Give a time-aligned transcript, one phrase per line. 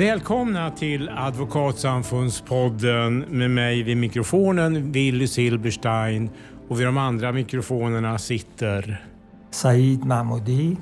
[0.00, 3.18] Välkomna till Advokatsamfundspodden.
[3.18, 6.30] Med mig vid mikrofonen Willy Silberstein.
[6.68, 9.04] Och vid de andra mikrofonerna sitter
[9.50, 10.76] Said Mahmoudi,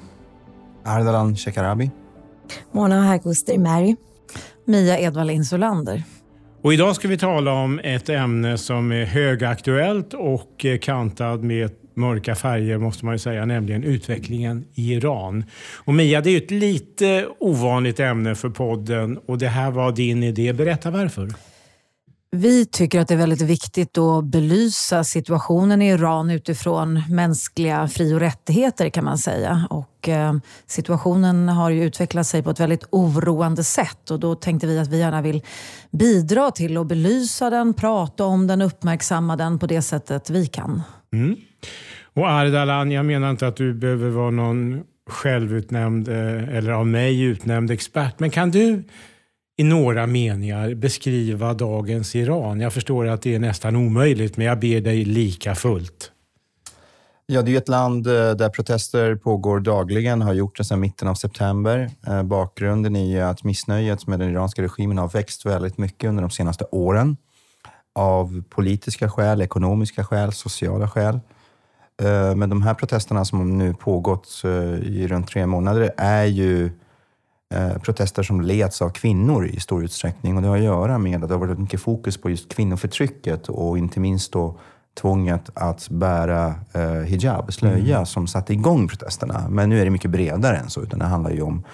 [0.85, 1.91] Ardalan Shekarabi,
[2.72, 3.96] Mona Haguster Mary,
[4.64, 6.03] Mia Edvall Insulander.
[6.63, 12.34] Och idag ska vi tala om ett ämne som är högaktuellt och kantad med mörka
[12.34, 15.44] färger måste man ju säga, nämligen utvecklingen i Iran.
[15.75, 19.93] Och Mia, det är ju ett lite ovanligt ämne för podden och det här var
[19.93, 20.52] din idé.
[20.52, 21.34] Berätta varför.
[22.30, 28.14] Vi tycker att det är väldigt viktigt att belysa situationen i Iran utifrån mänskliga fri
[28.14, 29.66] och rättigheter kan man säga.
[29.71, 30.35] Och eh,
[30.66, 34.88] situationen har ju utvecklat sig på ett väldigt oroande sätt och då tänkte vi att
[34.88, 35.42] vi gärna vill
[35.90, 40.83] bidra till att belysa den, prata om den, uppmärksamma den på det sättet vi kan.
[41.12, 41.37] Mm.
[42.03, 47.23] Och Ardalan, jag menar inte att du behöver vara någon självutnämnd eh, eller av mig
[47.23, 48.83] utnämnd expert, men kan du
[49.56, 52.61] i några meningar beskriva dagens Iran?
[52.61, 56.12] Jag förstår att det är nästan omöjligt, men jag ber dig lika fullt.
[57.27, 61.09] Ja, det är ett land eh, där protester pågår dagligen, har gjort det sedan mitten
[61.09, 61.91] av september.
[62.06, 66.23] Eh, bakgrunden är ju att missnöjet med den iranska regimen har växt väldigt mycket under
[66.23, 67.17] de senaste åren.
[67.98, 71.20] Av politiska skäl, ekonomiska skäl, sociala skäl.
[72.02, 74.42] Eh, men de här protesterna som nu pågått
[74.82, 76.70] i runt tre månader är ju
[77.82, 80.36] protester som leds av kvinnor i stor utsträckning.
[80.36, 83.48] Och det har att göra med att det har varit mycket fokus på just kvinnoförtrycket
[83.48, 84.58] och inte minst då
[85.00, 88.06] tvånget att bära eh, hijab, slöja, mm.
[88.06, 89.46] som satte igång protesterna.
[89.48, 91.64] Men nu är det mycket bredare än så, utan det handlar ju om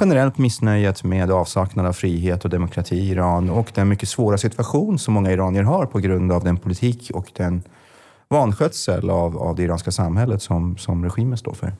[0.00, 4.98] generellt missnöjet med avsaknad av frihet och demokrati i Iran och den mycket svåra situation
[4.98, 7.62] som många iranier har på grund av den politik och den
[8.28, 11.72] vanskötsel av, av det iranska samhället som, som regimen står för.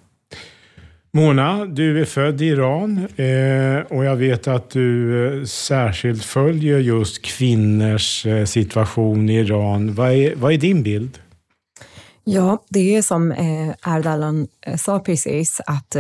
[1.13, 6.79] Mona, du är född i Iran eh, och jag vet att du eh, särskilt följer
[6.79, 9.95] just kvinnors eh, situation i Iran.
[9.95, 11.19] Vad är, vad är din bild?
[12.25, 13.33] Ja, det är som
[13.87, 14.49] Erdalan
[14.79, 15.97] sa precis, att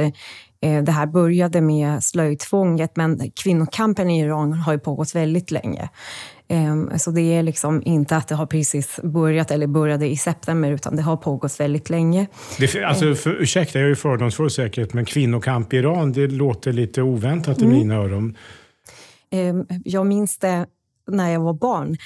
[0.60, 5.88] det här började med slöjtvånget, men kvinnokampen i Iran har ju pågått väldigt länge.
[6.48, 10.70] Ehm, så det är liksom inte att det har precis börjat eller började i september,
[10.70, 12.26] utan det har pågått väldigt länge.
[12.58, 13.16] Det, alltså, ehm.
[13.16, 17.64] för, ursäkta, jag är fördomsfull säkert, men kvinnokamp i Iran, det låter lite oväntat i
[17.64, 17.78] mm.
[17.78, 18.36] mina öron.
[19.30, 20.66] Ehm, jag minns det
[21.10, 21.96] när jag var barn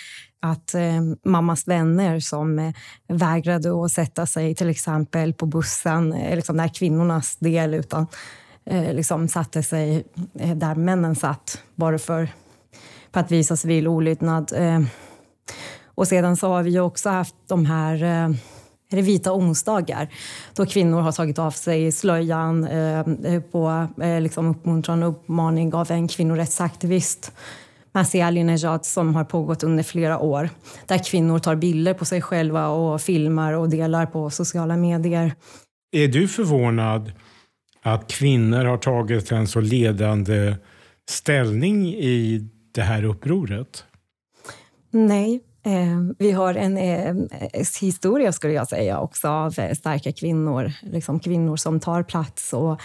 [0.42, 2.72] att eh, mammas vänner som eh,
[3.08, 8.06] vägrade att sätta sig till exempel på bussen, eh, liksom där kvinnornas del, utan
[8.64, 10.04] eh, liksom satte sig
[10.38, 12.28] eh, där männen satt bara för
[13.12, 14.52] för att visa civil olydnad.
[14.56, 14.80] Eh,
[15.94, 18.34] och sedan så har vi också haft de här eh,
[18.90, 20.08] det vita onsdagar
[20.54, 25.90] då kvinnor har tagit av sig slöjan eh, på eh, liksom uppmuntran och uppmaning av
[25.90, 27.32] en kvinnorättsaktivist
[27.94, 30.50] Masih Alinejad som har pågått under flera år
[30.86, 35.34] där kvinnor tar bilder på sig själva och filmar och delar på sociala medier.
[35.92, 37.12] Är du förvånad
[37.82, 40.54] att kvinnor har tagit en så ledande
[41.08, 43.84] ställning i det här upproret?
[44.90, 47.14] Nej, eh, vi har en eh,
[47.80, 50.72] historia skulle jag säga också av eh, starka kvinnor.
[50.82, 52.80] Liksom kvinnor som tar plats och,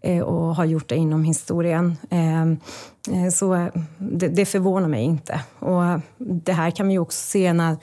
[0.00, 1.96] eh, och har gjort det inom historien.
[2.10, 5.40] Eh, eh, så det, det, förvånar mig inte.
[5.58, 7.76] Och det här kan vi också se när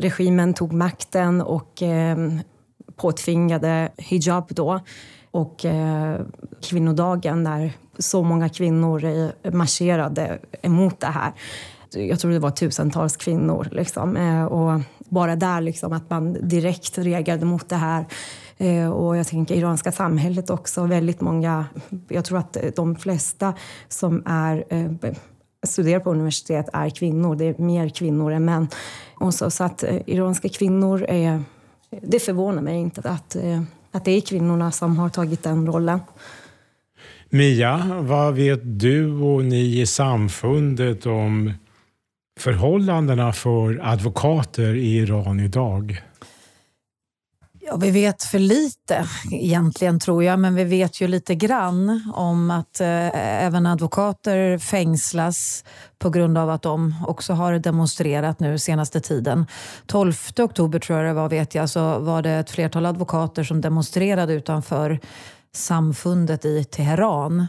[0.00, 1.82] regimen tog makten och
[2.96, 4.80] påtvingade hijab då
[5.30, 6.20] och eh,
[6.62, 11.32] kvinnodagen när så många kvinnor marscherade emot det här.
[11.90, 13.68] Jag tror det var tusentals kvinnor.
[13.72, 14.16] Liksom.
[14.16, 18.06] Eh, och bara där, liksom, att man direkt reagerade mot det här.
[18.58, 20.84] Eh, och jag tänker iranska samhället också.
[20.84, 21.66] Väldigt många,
[22.08, 23.54] jag tror att de flesta
[23.88, 25.12] som är eh,
[25.66, 27.36] studerar på universitet är kvinnor.
[27.36, 28.68] Det är mer kvinnor än män.
[29.14, 31.42] Och så, så att eh, iranska kvinnor är...
[32.02, 33.62] Det förvånar mig inte att eh,
[33.96, 36.00] att det är kvinnorna som har tagit den rollen.
[37.30, 41.52] Mia, vad vet du och ni i samfundet om
[42.40, 46.02] förhållandena för advokater i Iran idag?
[47.68, 52.50] Ja, vi vet för lite egentligen tror jag, men vi vet ju lite grann om
[52.50, 55.64] att eh, även advokater fängslas
[55.98, 59.46] på grund av att de också har demonstrerat nu senaste tiden.
[59.86, 63.60] 12 oktober tror jag det var, vet jag, så var det ett flertal advokater som
[63.60, 65.00] demonstrerade utanför
[65.54, 67.46] samfundet i Teheran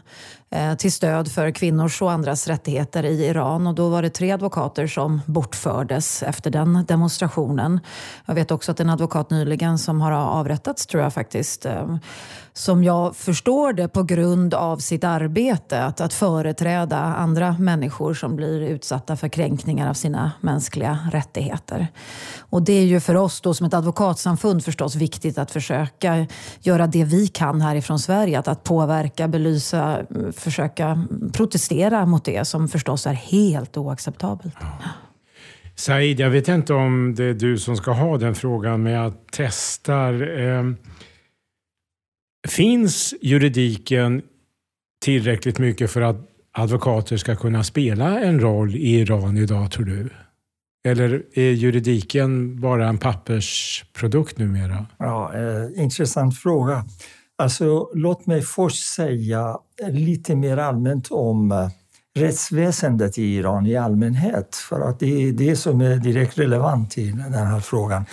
[0.50, 3.68] Eh, till stöd för kvinnors och andras rättigheter i Iran.
[3.68, 7.80] Och då var det tre advokater som bortfördes efter den demonstrationen.
[8.26, 11.96] Jag vet också att en advokat nyligen som har avrättats, tror jag faktiskt, eh,
[12.54, 18.36] som jag förstår det på grund av sitt arbete, att, att företräda andra människor som
[18.36, 21.88] blir utsatta för kränkningar av sina mänskliga rättigheter.
[22.40, 26.28] Och det är ju för oss då som ett advokatsamfund förstås viktigt att försöka
[26.60, 30.00] göra det vi kan härifrån Sverige, att, att påverka, belysa,
[30.38, 34.56] försöka protestera mot det som förstås är helt oacceptabelt.
[34.60, 34.78] Ja.
[35.76, 39.14] Said, jag vet inte om det är du som ska ha den frågan, men jag
[39.32, 40.40] testar.
[40.40, 40.64] Eh,
[42.48, 44.22] Finns juridiken
[45.06, 46.16] tillräckligt mycket för att
[46.52, 50.10] advokater ska kunna spela en roll i Iran idag, tror du?
[50.88, 54.86] Eller är juridiken bara en pappersprodukt numera?
[54.98, 56.86] Ja, eh, intressant fråga.
[57.40, 59.58] Alltså, låt mig först säga
[59.90, 61.70] lite mer allmänt om eh,
[62.16, 67.12] rättsväsendet i Iran i allmänhet, för att det är det som är direkt relevant i
[67.12, 68.06] den här frågan.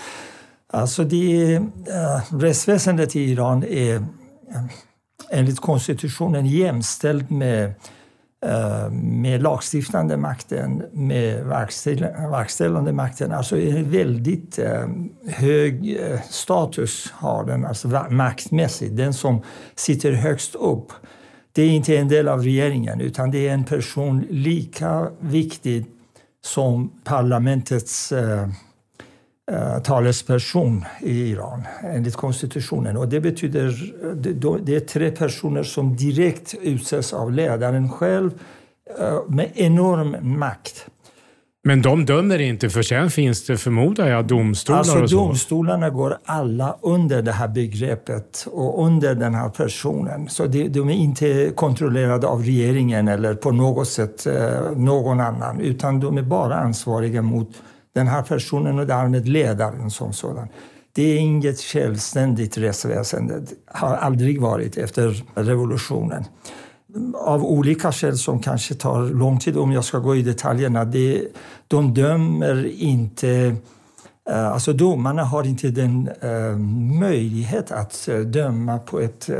[0.72, 4.64] Alltså det, äh, rättsväsendet i Iran är eh,
[5.30, 7.74] enligt konstitutionen jämställt med,
[8.44, 11.44] Eh, med lagstiftande makten, med
[12.30, 13.32] verkställande makten.
[13.32, 14.88] Alltså en väldigt eh,
[15.28, 18.96] hög eh, status har den, alltså maktmässigt.
[18.96, 19.42] Den som
[19.74, 20.92] sitter högst upp.
[21.52, 25.86] Det är inte en del av regeringen, utan det är en person lika viktig
[26.42, 28.12] som parlamentets
[29.52, 32.96] Eh, talesperson i Iran enligt konstitutionen.
[32.96, 33.92] Och det betyder
[34.64, 38.30] det är tre personer som direkt utses av ledaren själv
[39.00, 40.86] eh, med enorm makt.
[41.64, 45.16] Men de dömer inte, för sen finns det förmodar jag domstolar alltså, och så?
[45.16, 50.28] Domstolarna går alla under det här begreppet och under den här personen.
[50.28, 55.60] Så de, de är inte kontrollerade av regeringen eller på något sätt eh, någon annan,
[55.60, 57.48] utan de är bara ansvariga mot
[57.94, 60.48] den här personen och därmed ledaren som sådan.
[60.92, 63.40] Det är inget självständigt rättsväsende.
[63.40, 66.24] Det har aldrig varit efter revolutionen.
[67.14, 70.84] Av olika skäl som kanske tar lång tid om jag ska gå i detaljerna.
[70.84, 71.24] Det,
[71.68, 73.56] de dömer inte
[74.30, 76.56] alltså domarna har inte den uh,
[77.00, 79.36] möjlighet att uh, döma på ett uh,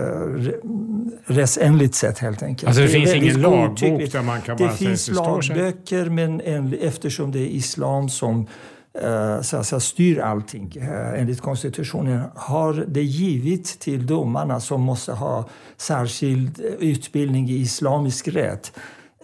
[1.26, 2.68] rättsenligt sätt helt enkelt.
[2.68, 6.74] Alltså det, det finns ingen lagbok där man kan bara Det finns lagböcker men en,
[6.80, 8.46] eftersom det är islam som
[9.42, 10.72] så att säga, styr allting
[11.16, 18.72] enligt konstitutionen har det givit till domarna som måste ha särskild utbildning i islamisk rätt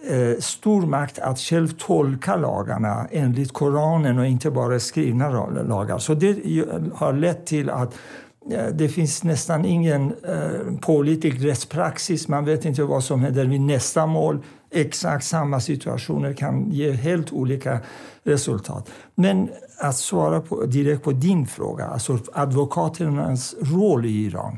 [0.07, 5.29] eh, stor makt att själv tolka lagarna enligt Koranen och inte bara skrivna
[5.63, 5.97] lagar.
[5.97, 6.37] Så det
[6.93, 7.93] har lett till att
[8.51, 12.27] eh, det finns nästan ingen eh, pålitlig rättspraxis.
[12.27, 14.43] Man vet inte vad som händer vid nästa mål.
[14.73, 17.79] Exakt samma situationer kan ge helt olika
[18.23, 18.89] resultat.
[19.15, 19.49] Men
[19.79, 24.57] att svara på, direkt på din fråga, alltså advokaternas roll i Iran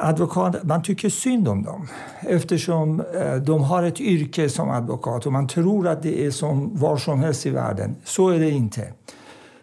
[0.00, 1.88] advokat, man tycker synd om dem
[2.20, 6.76] eftersom eh, de har ett yrke som advokat och man tror att det är som
[6.76, 7.96] var som helst i världen.
[8.04, 8.92] Så är det inte.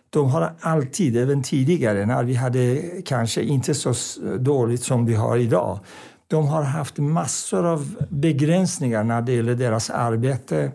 [0.09, 3.93] De har alltid, även tidigare när vi hade kanske inte så
[4.39, 5.79] dåligt som vi har idag,
[6.27, 10.71] de har haft massor av begränsningar när det gäller deras arbete.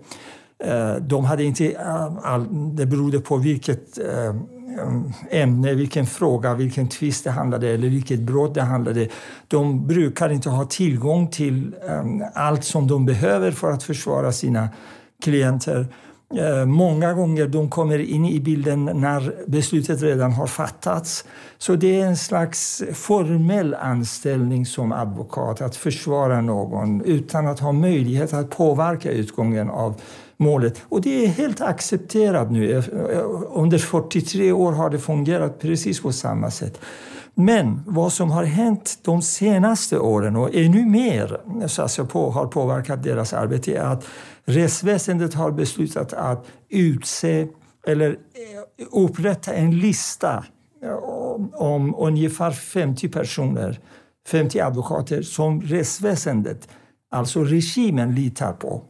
[0.65, 2.39] Eh, de hade inte, eh,
[2.73, 3.99] det berodde på vilket
[4.79, 9.09] Ehm, ämne, vilken fråga, vilken tvist det handlade eller vilket brott det handlade.
[9.49, 14.69] De brukar inte ha tillgång till ehm, allt som de behöver för att försvara sina
[15.23, 15.87] klienter.
[16.35, 21.25] Eh, många gånger de kommer in i bilden när beslutet redan har fattats.
[21.59, 27.73] Så det är en slags formell anställning som advokat, att försvara någon utan att ha
[27.73, 30.01] möjlighet att påverka utgången av
[30.37, 30.83] målet.
[30.89, 32.71] Och det är helt accepterat nu.
[32.71, 36.81] Eh, eh, under 43 år har det fungerat precis på samma sätt.
[37.45, 41.41] Men vad som har hänt de senaste åren och ännu mer
[41.79, 44.07] alltså på, har påverkat deras arbete är att
[44.45, 47.49] rättsväsendet har beslutat att utse
[47.87, 50.45] eller eh, upprätta en lista
[51.03, 53.81] om, om ungefär 50 personer,
[54.27, 56.69] 50 advokater som rättsväsendet,
[57.11, 58.83] alltså regimen, litar på.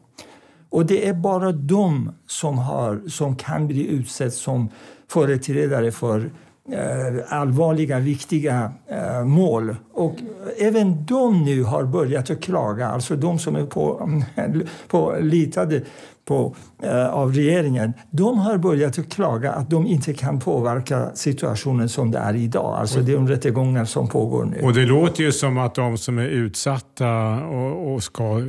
[0.71, 4.69] Och det är bara de som, har, som kan bli utsedd som
[5.09, 6.31] företrädare för
[6.73, 9.77] Eh, allvarliga, viktiga eh, mål.
[9.93, 10.15] Och
[10.59, 14.11] även de nu har börjat att klaga, alltså de som är på,
[14.89, 15.83] på litade
[16.25, 21.89] på, eh, av regeringen, de har börjat att klaga att de inte kan påverka situationen
[21.89, 22.79] som det är idag.
[22.79, 24.61] Alltså det är de rättegångar som pågår nu.
[24.63, 27.11] Och det låter ju som att de som är utsatta
[27.45, 28.43] och, och ska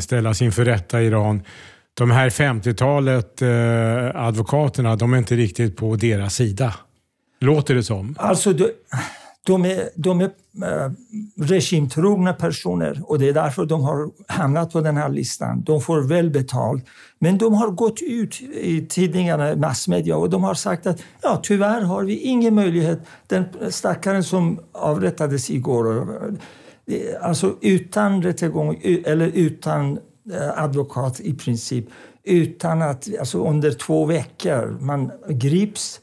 [0.00, 1.42] ställas inför rätta i Iran
[1.94, 6.74] de här 50-talet eh, advokaterna, de är inte riktigt på deras sida.
[7.40, 8.16] Låter det som.
[8.18, 8.70] Alltså, de,
[9.46, 10.30] de är, de är
[10.62, 10.90] eh,
[11.36, 15.62] regimtrogna personer och det är därför de har hamnat på den här listan.
[15.62, 16.84] De får väl betalt.
[17.18, 21.80] Men de har gått ut i tidningarna, massmedia och de har sagt att ja, tyvärr
[21.80, 23.00] har vi ingen möjlighet.
[23.26, 26.08] Den stackaren som avrättades igår,
[26.86, 29.98] eh, alltså utan rättegång eller utan
[30.32, 31.86] eh, advokat i princip,
[32.24, 36.00] utan att, alltså under två veckor, man grips,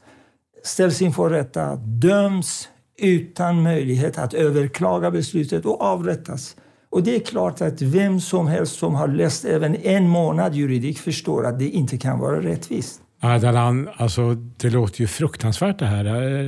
[0.63, 2.69] ställs inför rätta, döms
[3.01, 6.55] utan möjlighet att överklaga beslutet och avrättas.
[6.89, 10.99] Och det är klart att vem som helst som har läst även en månad juridik
[10.99, 13.01] förstår att det inte kan vara rättvist.
[13.23, 16.03] Ardalan, alltså, det låter ju fruktansvärt det här.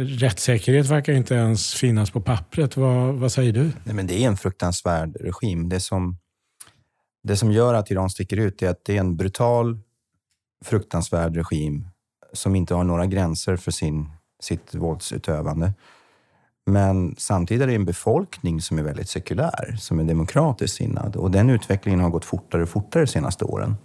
[0.06, 2.78] Rättssäkerhet verkar inte ens finnas på pappret.
[2.78, 3.72] Vad, vad säger du?
[3.84, 5.70] Nej, men det är en fruktansvärd regim.
[5.70, 6.18] Det som,
[7.24, 9.80] det som gör att Iran sticker ut är att det är en brutal,
[10.66, 11.88] fruktansvärd regim
[12.34, 14.10] som inte har några gränser för sin,
[14.40, 15.74] sitt våldsutövande.
[16.66, 21.16] Men samtidigt är det en befolkning som är väldigt sekulär, som är demokratiskt sinnad.
[21.16, 23.76] Och den utvecklingen har gått fortare och fortare de senaste åren.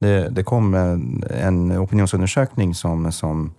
[0.00, 3.54] Det, det kom en, en opinionsundersökning som, som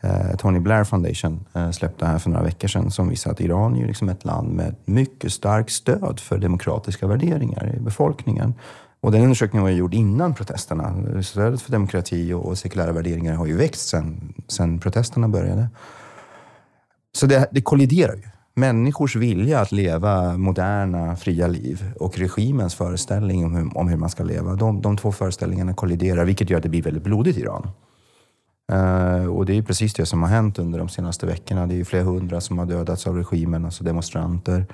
[0.00, 3.76] eh, Tony Blair Foundation eh, släppte här för några veckor sedan som visar att Iran
[3.76, 8.54] är liksom ett land med mycket starkt stöd för demokratiska värderingar i befolkningen.
[9.02, 10.94] Och den undersökningen var gjord innan protesterna.
[11.22, 15.68] Stödet för demokrati och sekulära värderingar har ju växt sedan, sen protesterna började.
[17.12, 18.22] Så det, det kolliderar ju.
[18.54, 24.10] Människors vilja att leva moderna, fria liv och regimens föreställning om hur, om hur man
[24.10, 24.54] ska leva.
[24.54, 27.68] De, de två föreställningarna kolliderar, vilket gör att det blir väldigt blodigt i Iran.
[28.72, 31.66] Uh, och det är precis det som har hänt under de senaste veckorna.
[31.66, 34.66] Det är flera hundra som har dödats av regimen, alltså demonstranter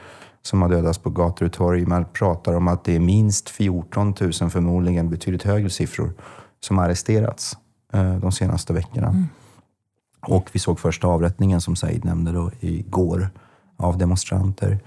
[0.43, 1.87] som har dödats på gator och torg.
[1.87, 6.13] Man pratar om att det är minst 14 000, förmodligen betydligt högre siffror,
[6.61, 7.57] som har arresterats
[7.95, 9.09] uh, de senaste veckorna.
[9.09, 9.27] Mm.
[10.21, 13.31] Och vi såg första avrättningen, som Said nämnde, då, igår
[13.77, 14.79] av demonstranter.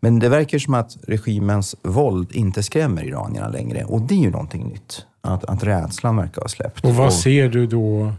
[0.00, 3.84] Men det verkar som att regimens våld inte skrämmer iranierna längre.
[3.84, 5.06] Och det är ju någonting nytt.
[5.22, 6.84] Att, att rädslan verkar ha släppt.
[6.84, 8.12] Och vad ser du då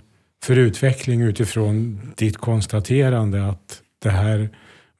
[0.44, 4.50] för utveckling utifrån ditt konstaterande att det här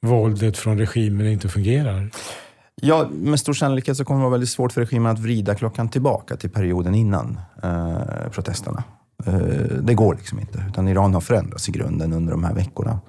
[0.02, 2.10] våldet från regimen inte fungerar?
[2.74, 5.88] Ja, med stor sannolikhet så kommer det vara väldigt svårt för regimen att vrida klockan
[5.88, 8.84] tillbaka till perioden innan eh, protesterna.
[9.26, 9.34] Eh,
[9.82, 13.00] det går liksom inte, utan Iran har förändrats i grunden under de här veckorna.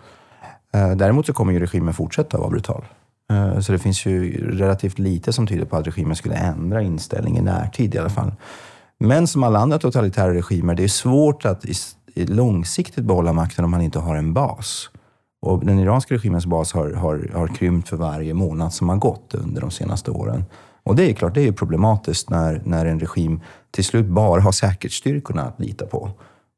[0.73, 2.85] Eh, däremot så kommer ju regimen fortsätta vara brutal.
[3.31, 7.38] Eh, så det finns ju relativt lite som tyder på att regimen skulle ändra inställning
[7.38, 8.31] i närtid i alla fall.
[9.00, 11.65] Men som alla andra totalitära regimer, det är svårt att
[12.15, 14.89] långsiktigt behålla makten om man inte har en bas.
[15.43, 19.33] Och den iranska regimens bas har, har, har krympt för varje månad som har gått
[19.33, 20.45] under de senaste åren.
[20.83, 24.51] Och det är klart, det är problematiskt när, när en regim till slut bara har
[24.51, 26.12] säkerhetsstyrkorna att lita på.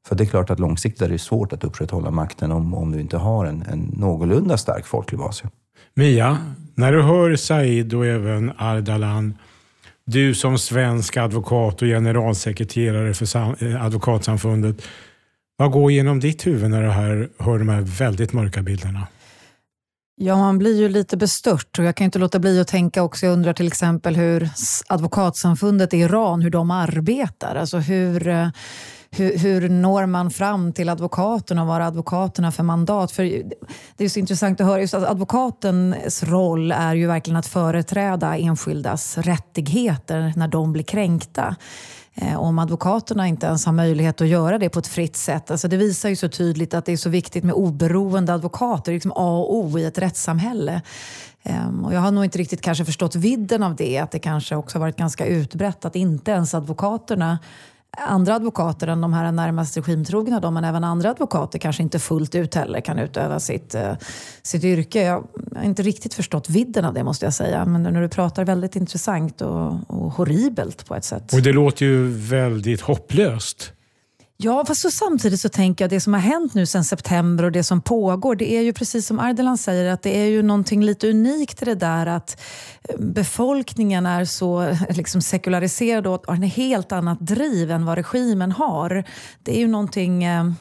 [0.07, 2.99] För det är klart att långsiktigt är det svårt att upprätthålla makten om, om du
[2.99, 5.43] inte har en, en någorlunda stark folklig bas.
[5.93, 6.37] Mia,
[6.75, 9.37] när du hör Said och även Ardalan,
[10.05, 14.81] du som svensk advokat och generalsekreterare för eh, Advokatsamfundet,
[15.57, 19.07] vad går genom ditt huvud när du hör, hör de här väldigt mörka bilderna?
[20.17, 23.25] Ja, man blir ju lite bestört och jag kan inte låta bli att tänka också,
[23.25, 24.49] jag undrar till exempel hur
[24.87, 27.55] advokatsamfundet i Iran, hur de arbetar.
[27.55, 28.47] Alltså hur, eh,
[29.11, 33.11] hur, hur når man fram till advokaterna och vad har advokaterna för mandat?
[33.11, 33.23] För
[33.97, 38.37] det är så intressant att höra, just att advokatens roll är ju verkligen att företräda
[38.37, 41.55] enskildas rättigheter när de blir kränkta.
[42.17, 45.51] Eh, om advokaterna inte ens har möjlighet att göra det på ett fritt sätt.
[45.51, 48.91] Alltså det visar ju så tydligt att det är så viktigt med oberoende advokater.
[48.91, 50.81] Det är liksom A och O i ett rättssamhälle.
[51.43, 54.55] Ehm, och jag har nog inte riktigt kanske förstått vidden av det, att det kanske
[54.55, 57.39] också varit ganska utbrett att inte ens advokaterna
[57.97, 62.35] andra advokater än de här närmast regimtrogna, då, men även andra advokater kanske inte fullt
[62.35, 63.93] ut heller kan utöva sitt, eh,
[64.43, 65.01] sitt yrke.
[65.01, 65.23] Jag
[65.55, 67.65] har inte riktigt förstått vidden av det måste jag säga.
[67.65, 71.33] Men när du pratar väldigt intressant och, och horribelt på ett sätt.
[71.33, 73.71] Och det låter ju väldigt hopplöst.
[74.37, 77.51] Ja, fast så samtidigt så tänker jag det som har hänt nu sedan september och
[77.51, 80.83] det som pågår, det är ju precis som Ardalan säger, att det är ju någonting
[80.83, 82.41] lite unikt i det där att
[82.89, 87.97] eh, befolkningen är så eh, liksom sekulariserad och har en helt annat driv än vad
[87.97, 89.03] regimen har.
[89.43, 90.51] Det är ju någonting eh,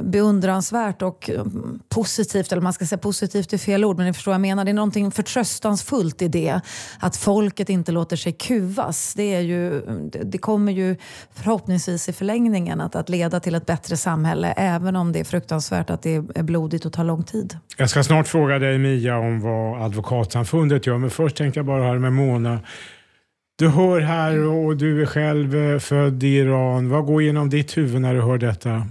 [0.00, 1.44] beundransvärt och eh,
[1.88, 4.64] positivt, eller man ska säga positivt är fel ord, men ni förstår vad jag menar.
[4.64, 6.60] Det är någonting förtröstansfullt i det.
[7.00, 9.14] Att folket inte låter sig kuvas.
[9.14, 9.82] Det, är ju,
[10.24, 10.96] det kommer ju
[11.34, 15.90] förhoppningsvis i förlängningen att, att leda till ett bättre samhälle, även om det är fruktansvärt
[15.90, 17.58] att det är blodigt och tar lång tid.
[17.76, 21.82] Jag ska snart fråga dig Mia om vad Advokatsamfundet gör, men först tänkte jag bara
[21.82, 22.60] höra med Mona.
[23.58, 26.88] Du hör här och du är själv eh, född i Iran.
[26.88, 28.86] Vad går genom ditt huvud när du hör detta?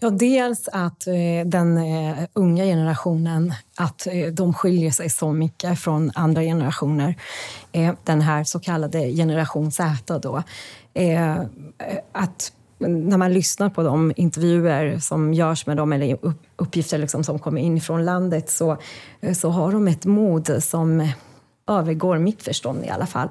[0.00, 5.78] Ja, dels att eh, den eh, unga generationen att eh, de skiljer sig så mycket
[5.78, 7.14] från andra generationer.
[7.72, 10.18] Eh, den här så kallade generation Z.
[10.18, 10.42] Då.
[10.94, 11.44] Eh, eh
[12.12, 16.18] att när man lyssnar på de intervjuer som görs med dem eller
[16.56, 18.78] uppgifter liksom som kommer in från landet så,
[19.20, 21.08] eh, så har de ett mod som
[21.66, 23.28] övergår mitt förstånd i alla fall.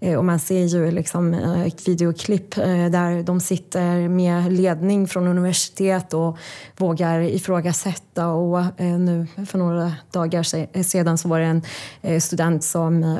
[0.00, 5.08] Eh, och man ser ju liksom eh, ett videoklipp eh, där de sitter med ledning
[5.08, 6.38] från universitet och
[6.76, 8.28] vågar ifrågasätta.
[8.28, 10.42] Och nu för några dagar
[10.82, 11.60] sedan så var det
[12.02, 13.18] en student som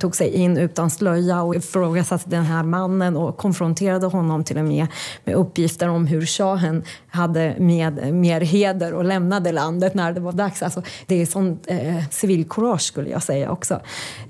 [0.00, 4.64] tog sig in utan slöja och ifrågasatte den här mannen och konfronterade honom till och
[4.64, 4.86] med
[5.24, 10.32] med uppgifter om hur shahen hade med mer heder och lämnade landet när det var
[10.32, 10.62] dags.
[10.62, 13.73] Alltså, det är sånt eh, civilkurage skulle jag säga också.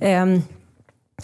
[0.00, 0.48] Um,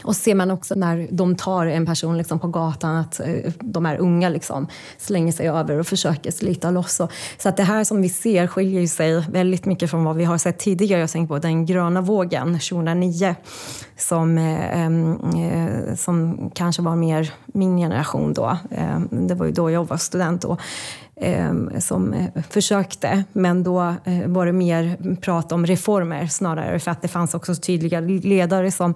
[0.03, 3.87] och ser man också när de tar en person liksom på gatan att eh, de
[3.87, 4.67] är unga liksom
[4.99, 7.01] slänger sig över och försöker slita loss.
[7.39, 10.39] så att det här som vi ser skiljer sig väldigt mycket från vad vi har
[10.39, 11.01] sett tidigare.
[11.01, 13.35] Jag tänker på den gröna vågen 2009
[13.99, 18.59] som, eh, eh, som kanske var mer min generation då.
[18.71, 20.43] Eh, det var ju då jag var student.
[20.43, 20.57] Då
[21.79, 23.95] som eh, försökte, men då
[24.27, 28.95] var det mer prat om reformer snarare för att det fanns också tydliga ledare som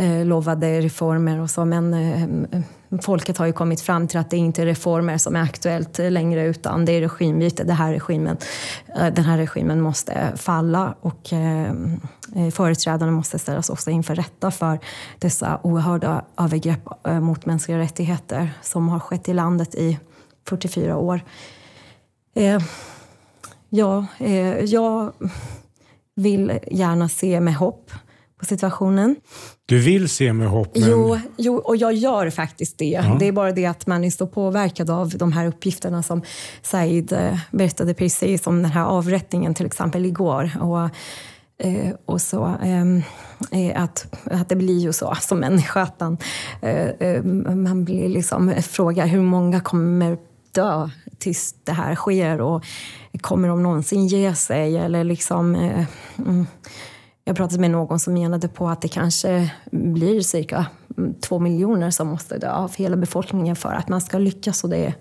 [0.00, 1.64] eh, lovade reformer och så.
[1.64, 2.60] Men eh,
[3.02, 6.46] folket har ju kommit fram till att det inte är reformer som är aktuellt längre
[6.46, 7.64] utan det är regimbyte.
[7.64, 8.36] Det här regimen,
[8.96, 11.72] eh, den här regimen måste falla och eh,
[12.36, 14.78] eh, företrädarna måste ställas också inför rätta för
[15.18, 19.98] dessa oerhörda övergrepp eh, mot mänskliga rättigheter som har skett i landet i
[20.48, 21.20] 44 år.
[22.34, 22.62] Eh,
[23.68, 25.12] ja, eh, jag
[26.14, 27.90] vill gärna se med hopp
[28.40, 29.16] på situationen.
[29.66, 30.70] Du vill se med hopp?
[30.74, 30.90] Men...
[30.90, 32.84] Jo, jo, och jag gör faktiskt det.
[32.84, 33.16] Ja.
[33.20, 36.22] Det är bara det att man är så påverkad av de här uppgifterna som
[36.62, 40.50] Said eh, berättade precis om den här avrättningen till exempel igår.
[40.60, 40.84] Och,
[41.66, 43.02] eh, och så, ehm,
[43.50, 49.06] eh, att, att det blir ju så som människa att man, man blir liksom, frågar
[49.06, 50.18] hur många kommer
[50.52, 52.64] dö tills det här sker och
[53.20, 54.76] kommer de någonsin ge sig?
[54.76, 55.54] Eller liksom,
[56.18, 56.46] mm,
[57.30, 60.66] jag pratade med någon som menade på att det kanske blir cirka
[61.20, 64.64] två miljoner som måste dö av hela befolkningen för att man ska lyckas.
[64.64, 64.94] Och det, är,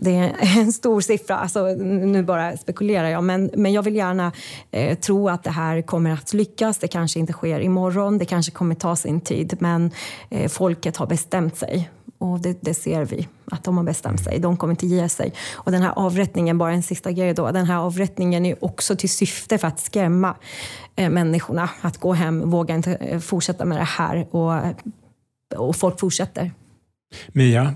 [0.00, 1.36] det är en stor siffra.
[1.36, 4.32] Alltså, nu bara spekulerar jag, men, men jag vill gärna
[4.70, 6.78] eh, tro att det här kommer att lyckas.
[6.78, 9.90] Det kanske inte sker imorgon, det kanske kommer ta sin tid, men
[10.30, 11.90] eh, folket har bestämt sig
[12.22, 14.38] och det, det, ser vi, att de har bestämt sig.
[14.38, 15.32] De kommer inte ge sig.
[15.54, 17.50] Och den här avrättningen, bara en sista grej då.
[17.50, 20.36] Den här avrättningen är också till syfte för att skrämma
[20.96, 21.70] eh, människorna.
[21.80, 24.26] Att gå hem, våga inte eh, fortsätta med det här.
[24.30, 24.52] Och,
[25.56, 26.52] och folk fortsätter.
[27.28, 27.74] Mia?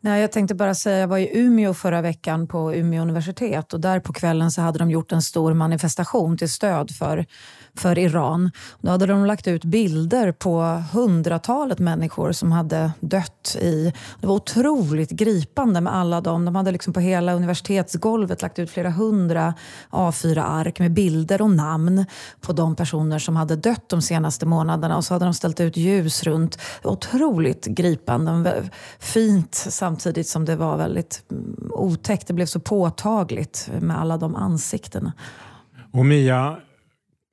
[0.00, 3.80] Nej, jag tänkte bara säga, jag var i Umeå förra veckan på Umeå universitet och
[3.80, 7.26] där på kvällen så hade de gjort en stor manifestation till stöd för
[7.78, 8.50] för Iran.
[8.80, 10.60] Då hade de lagt ut bilder på
[10.92, 13.92] hundratalet människor som hade dött i...
[14.20, 16.44] Det var otroligt gripande med alla dem.
[16.44, 19.54] De hade liksom på hela universitetsgolvet lagt ut flera hundra
[19.90, 22.06] A4-ark med bilder och namn
[22.40, 24.96] på de personer som hade dött de senaste månaderna.
[24.96, 26.58] Och så hade de ställt ut ljus runt.
[26.82, 28.70] Otroligt gripande.
[28.98, 32.26] Fint samtal samtidigt som det var väldigt mm, otäckt.
[32.26, 35.12] Det blev så påtagligt med alla de ansiktena.
[35.92, 36.56] Och Mia,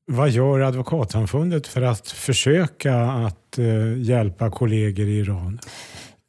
[0.05, 5.59] vad gör Advokatsamfundet för att försöka att eh, hjälpa kollegor i Iran?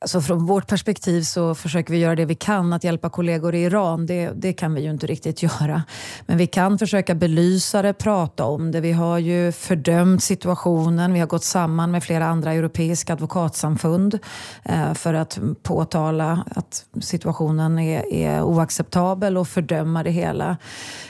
[0.04, 3.62] Alltså från vårt perspektiv så försöker vi göra det vi kan att hjälpa kollegor i
[3.62, 4.06] Iran.
[4.06, 5.82] Det, det kan vi ju inte riktigt göra.
[6.26, 8.80] Men vi kan försöka belysa det, prata om det.
[8.80, 11.12] Vi har ju fördömt situationen.
[11.12, 14.18] Vi har gått samman med flera andra europeiska advokatsamfund
[14.62, 20.56] eh, för att påtala att situationen är, är oacceptabel och fördöma det hela.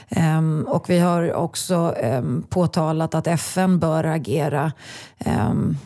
[0.09, 4.71] Ehm, och vi har också ehm, påtalat att FN bör agera
[5.19, 5.77] ehm,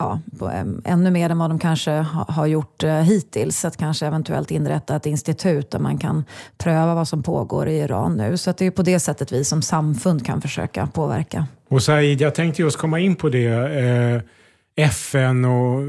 [0.00, 0.20] ja,
[0.84, 1.90] ännu mer än vad de kanske
[2.28, 3.64] har gjort eh, hittills.
[3.64, 6.24] Att kanske eventuellt inrätta ett institut där man kan
[6.58, 8.36] pröva vad som pågår i Iran nu.
[8.36, 11.46] Så det är på det sättet vi som samfund kan försöka påverka.
[11.68, 13.46] Och Said, jag tänkte just komma in på det.
[13.46, 14.22] Eh,
[14.76, 15.82] FN och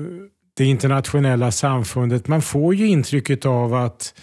[0.53, 2.27] det internationella samfundet.
[2.27, 4.13] Man får ju intrycket av att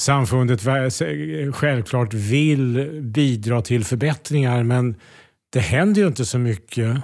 [0.00, 0.60] samfundet
[1.54, 4.94] självklart vill bidra till förbättringar men
[5.52, 6.96] det händer ju inte så mycket.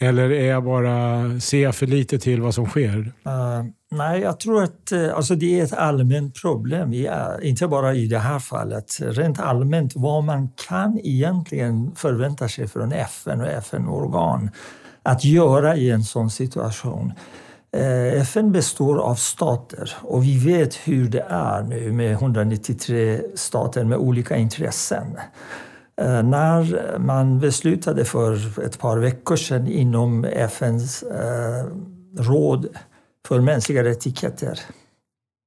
[0.00, 2.98] Eller är jag bara, ser jag för lite till vad som sker?
[2.98, 7.94] Uh, nej, jag tror att eh, alltså det är ett allmänt problem, ja, inte bara
[7.94, 8.98] i det här fallet.
[9.00, 14.50] Rent allmänt vad man kan egentligen förvänta sig från FN och FN-organ
[15.02, 17.12] att göra i en sån situation.
[17.76, 23.84] Uh, FN består av stater och vi vet hur det är nu med 193 stater
[23.84, 25.06] med olika intressen.
[25.98, 31.64] Eh, när man beslutade för ett par veckor sedan inom FNs eh,
[32.18, 32.66] råd
[33.28, 34.60] för mänskliga rättigheter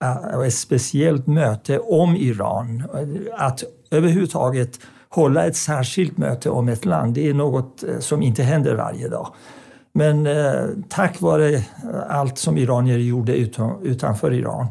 [0.04, 2.84] eh, ett speciellt möte om Iran.
[3.38, 8.76] Att överhuvudtaget hålla ett särskilt möte om ett land, det är något som inte händer
[8.76, 9.34] varje dag.
[9.94, 11.64] Men eh, tack vare
[12.10, 14.68] allt som iranier gjorde utan, utanför Iran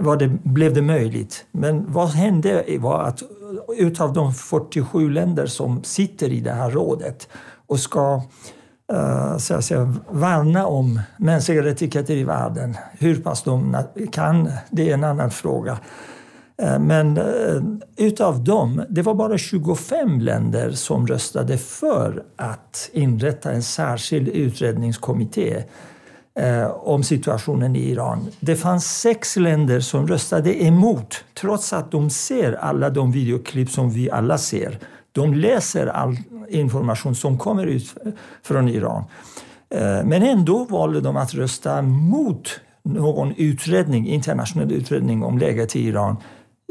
[0.00, 1.44] var det, blev det möjligt.
[1.52, 3.22] Men vad hände var att
[3.68, 7.28] utav de 47 länder som sitter i det här rådet
[7.66, 8.22] och ska
[8.92, 12.76] uh, så säga, värna om mänskliga rättigheter i världen.
[12.98, 13.76] Hur pass de
[14.12, 15.78] kan, det är en annan fråga.
[16.62, 17.62] Uh, men uh,
[17.96, 25.64] utav dem, det var bara 25 länder som röstade för att inrätta en särskild utredningskommitté
[26.34, 28.26] eh, om situationen i Iran.
[28.40, 33.90] Det fanns sex länder som röstade emot trots att de ser alla de videoklipp som
[33.90, 34.78] vi alla ser.
[35.12, 36.16] De läser all
[36.48, 37.94] information som kommer ut
[38.42, 39.04] från Iran.
[39.74, 45.86] Eh, men ändå valde de att rösta mot någon utredning, internationell utredning om läget i
[45.86, 46.16] Iran.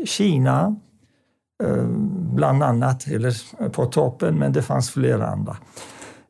[0.06, 0.76] Kina,
[1.64, 1.84] eh,
[2.34, 3.34] bland annat, eller
[3.70, 5.58] på toppen, men det fanns flera andra.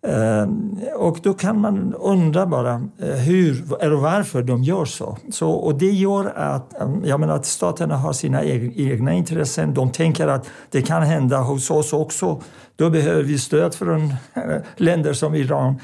[0.08, 5.18] Ehm, och då kan man undra bara eh, hur eller varför de gör så.
[5.32, 9.74] så och det gör att, ehm, jag menar att staterna har sina egna intressen.
[9.74, 12.42] De tänker att det kan hända hos oss också.
[12.76, 14.02] Då behöver vi stöd från
[14.34, 15.76] eh, länder som Iran.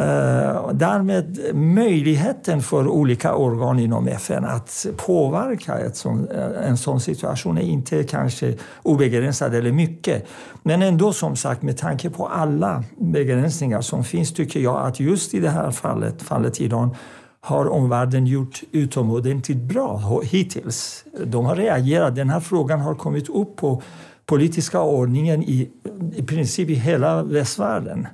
[0.00, 7.00] Uh, därmed möjligheten för olika organ inom FN att påverka ett sån, eh, en sån
[7.00, 10.26] situation är inte kanske obegränsad eller mycket.
[10.62, 15.34] Men ändå som sagt med tanke på alla begränsningar som finns tycker jag att just
[15.34, 16.96] i det här fallet, fallet Iran
[17.40, 21.04] har omvärlden gjort utomordentligt bra hittills.
[21.24, 22.16] De har reagerat.
[22.16, 23.82] Den här frågan har kommit upp på
[24.26, 25.70] politiska ordningen i,
[26.16, 28.06] i princip i hela västvärlden.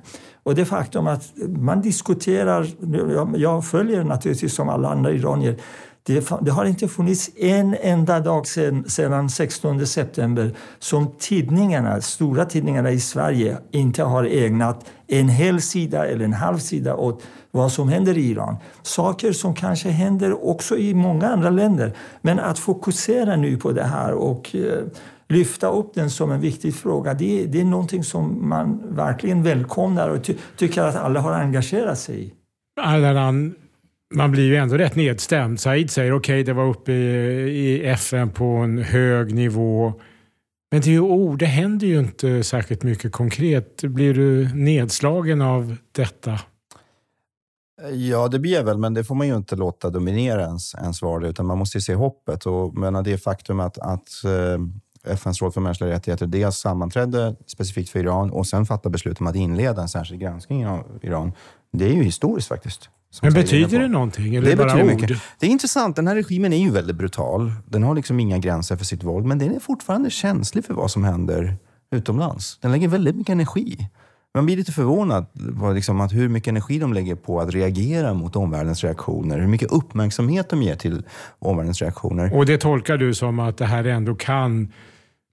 [0.43, 2.67] Och det faktum att man diskuterar,
[3.37, 5.57] jag följer naturligtvis som alla andra iranier,
[6.05, 12.45] det, det, har inte funnits en enda dag sedan, sedan 16 september som tidningarna, stora
[12.45, 17.71] tidningarna i Sverige inte har ägnat en hel sida eller en halv sida åt vad
[17.71, 18.55] som händer i Iran.
[18.81, 21.93] Saker som kanske händer också i många andra länder.
[22.21, 24.83] Men att fokusera nu på det här och eh,
[25.33, 30.09] lyfta upp den som en viktig fråga, det, det är någonting som man verkligen välkomnar
[30.09, 32.33] och ty tycker att alla har engagerat sig i.
[32.81, 33.55] Allan,
[34.15, 35.59] man blir ju ändå rätt nedstämd.
[35.59, 36.95] Said säger okej, okay, det var uppe i,
[37.49, 39.93] i FN på en hög nivå.
[40.71, 43.83] Men det är ju ord, det händer ju inte särskilt mycket konkret.
[43.83, 46.39] Blir du nedslagen av detta?
[47.91, 51.01] Ja, det blir jag väl, men det får man ju inte låta dominera ens, ens
[51.01, 52.45] vardag, utan man måste ju se hoppet.
[52.45, 54.59] Och menar, det faktum att, att eh,
[55.07, 59.27] FNs råd för mänskliga rättigheter dels sammanträdde specifikt för Iran och sen fattade beslut om
[59.27, 61.31] att inleda en särskild granskning av Iran.
[61.71, 62.89] Det är ju historiskt faktiskt.
[63.21, 64.35] Men betyder det någonting?
[64.35, 65.01] Eller det bara betyder ord?
[65.01, 65.21] mycket.
[65.39, 65.95] Det är intressant.
[65.95, 67.51] Den här regimen är ju väldigt brutal.
[67.65, 70.91] Den har liksom inga gränser för sitt våld, men den är fortfarande känslig för vad
[70.91, 71.55] som händer
[71.91, 72.57] utomlands.
[72.61, 73.89] Den lägger väldigt mycket energi.
[74.35, 75.25] Man blir lite förvånad
[75.59, 79.39] på liksom att hur mycket energi de lägger på att reagera mot omvärldens reaktioner.
[79.39, 81.03] Hur mycket uppmärksamhet de ger till
[81.39, 82.35] omvärldens reaktioner.
[82.35, 84.71] Och det tolkar du som att det här ändå kan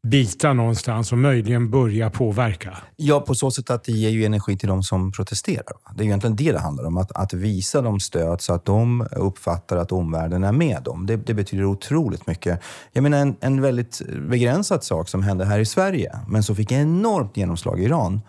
[0.02, 2.76] bita någonstans och möjligen börja påverka?
[2.96, 5.76] Ja, på så sätt att det ger ju energi till de som protesterar.
[5.94, 6.96] Det är egentligen det det handlar om.
[6.96, 11.06] Att, att visa dem stöd så att de uppfattar att omvärlden är med dem.
[11.06, 12.60] Det, det betyder otroligt mycket.
[12.92, 16.72] Jag menar en, en väldigt begränsad sak som hände här i Sverige, men som fick
[16.72, 18.20] enormt genomslag i Iran.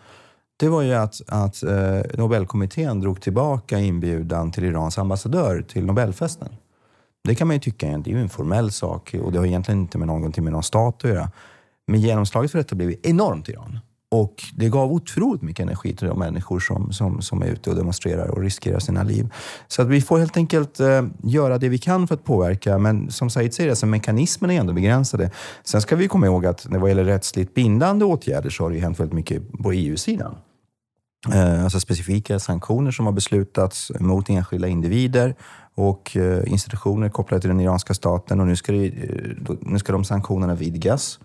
[0.57, 6.49] Det var ju att, att eh, Nobelkommittén drog tillbaka inbjudan till Irans ambassadör till Nobelfesten.
[7.23, 9.97] Det kan man ju tycka det är en formell sak och det har egentligen inte
[9.97, 11.29] med någonting med någon stat att göra.
[11.91, 13.79] Men genomslaget för detta blev enormt i Iran.
[14.11, 17.75] Och det gav otroligt mycket energi till de människor som, som, som är ute och
[17.75, 19.29] demonstrerar och riskerar sina liv.
[19.67, 22.77] Så att vi får helt enkelt eh, göra det vi kan för att påverka.
[22.77, 25.31] Men som Said säger, alltså, mekanismerna är ändå begränsade.
[25.63, 28.79] Sen ska vi komma ihåg att när det gäller rättsligt bindande åtgärder så har det
[28.79, 30.35] hänt väldigt mycket på EU-sidan.
[31.33, 35.35] eh, alltså specifika sanktioner som har beslutats mot enskilda individer
[35.75, 38.39] och eh, institutioner kopplade till den iranska staten.
[38.39, 41.19] Och nu ska, det, eh, nu ska de sanktionerna vidgas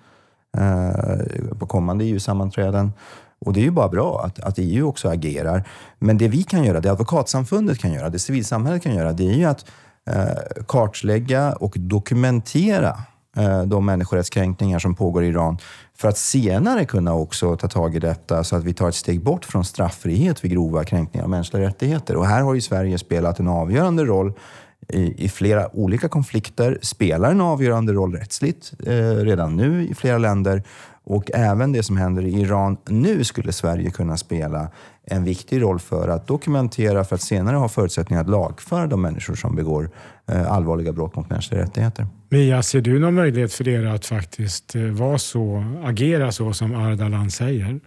[0.58, 2.92] Eh, på kommande EU-sammanträden.
[3.38, 5.68] Och det är ju bara bra att, att EU också agerar.
[5.98, 9.34] Men det vi kan göra, det advokatsamfundet kan göra, det civilsamhället kan göra, det är
[9.34, 9.66] ju att
[10.10, 12.98] eh, kartlägga och dokumentera
[13.36, 15.58] eh, de människorättskränkningar som pågår i Iran
[15.96, 19.22] för att senare kunna också ta tag i detta så att vi tar ett steg
[19.22, 22.16] bort från straffrihet vid grova kränkningar av mänskliga rättigheter.
[22.16, 24.32] Och här har ju Sverige spelat en avgörande roll
[24.88, 30.18] i, i flera olika konflikter, spelar en avgörande roll rättsligt eh, redan nu i flera
[30.18, 30.62] länder
[31.08, 34.68] och även det som händer i Iran nu skulle Sverige kunna spela
[35.04, 39.34] en viktig roll för att dokumentera för att senare ha förutsättningar att lagföra de människor
[39.34, 39.90] som begår
[40.26, 42.06] eh, allvarliga brott mot mänskliga rättigheter.
[42.28, 46.74] Mia, ser du någon möjlighet för er att faktiskt eh, vara så, agera så som
[46.74, 47.80] Ardalan säger?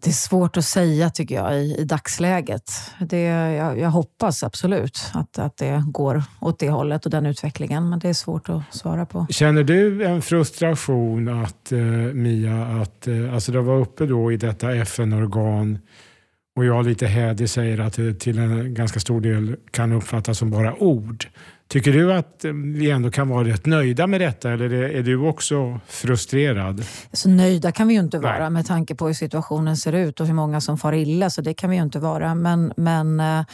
[0.00, 2.72] Det är svårt att säga tycker jag i, i dagsläget.
[3.00, 7.88] Det, jag, jag, hoppas absolut att, att det går åt det hållet och den utvecklingen,
[7.88, 9.26] men det är svårt att svara på.
[9.30, 11.78] Känner du en frustration att, eh,
[12.12, 15.78] Mia, att eh, alltså det var uppe då i detta FN-organ
[16.56, 20.50] och jag lite hädig säger att det till en ganska stor del kan uppfattas som
[20.50, 21.26] bara ord.
[21.74, 25.16] Tycker du att eh, vi ändå kan vara rätt nöjda med detta eller är du
[25.16, 26.84] också frustrerad?
[27.12, 28.50] Så nöjda kan vi ju inte vara Nej.
[28.50, 31.30] med tanke på hur situationen ser ut och hur många som far illa.
[31.30, 32.34] Så det kan vi ju inte vara.
[32.34, 33.44] Men, men eh,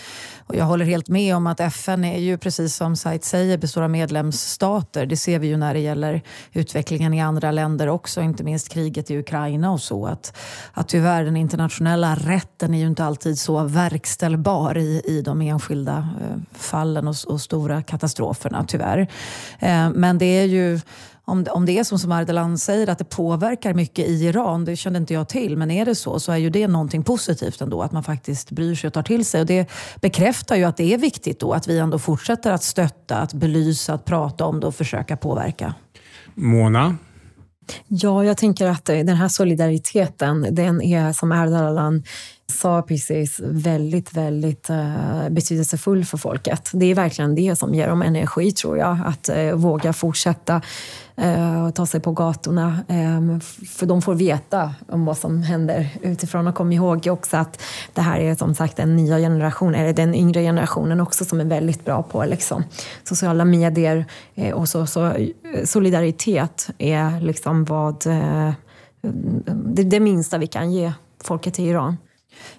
[0.52, 3.90] jag håller helt med om att FN är ju precis som Said säger består av
[3.90, 5.06] medlemsstater.
[5.06, 8.22] Det ser vi ju när det gäller utvecklingen i andra länder också.
[8.22, 10.06] Inte minst kriget i Ukraina och så.
[10.06, 10.37] Att,
[10.72, 16.09] att tyvärr den internationella rätten är ju inte alltid så verkställbar i, i de enskilda
[16.20, 19.09] eh, fallen och, och stora katastroferna katastroferna tyvärr.
[19.59, 20.81] Eh, men det är ju
[21.25, 24.77] om, om det är som, som Ardalan säger, att det påverkar mycket i Iran, det
[24.77, 27.83] kände inte jag till, men är det så så är ju det någonting positivt ändå,
[27.83, 29.40] att man faktiskt bryr sig och tar till sig.
[29.40, 29.70] Och det
[30.01, 33.94] bekräftar ju att det är viktigt då att vi ändå fortsätter att stötta, att belysa,
[33.94, 35.75] att prata om det och försöka påverka.
[36.35, 36.96] Mona?
[37.88, 42.03] Ja, jag tänker att den här solidariteten, den är som Ardalan
[42.50, 46.70] sa precis väldigt, väldigt uh, betydelsefull för folket.
[46.72, 50.62] Det är verkligen det som ger dem energi, tror jag, att uh, våga fortsätta
[51.24, 52.78] uh, ta sig på gatorna.
[52.88, 57.62] Um, för de får veta om vad som händer utifrån och kom ihåg också att
[57.94, 61.44] det här är som sagt den nya generationen, eller den yngre generationen också som är
[61.44, 62.64] väldigt bra på liksom,
[63.04, 64.04] sociala medier
[64.54, 65.12] och så, så,
[65.64, 68.06] solidaritet är liksom vad
[69.42, 70.92] det, det minsta vi kan ge
[71.24, 71.96] folket i Iran.